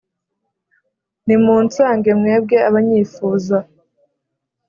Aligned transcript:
Nimunsange 1.25 2.09
mwebwe 2.19 2.57
abanyifuza, 2.69 3.57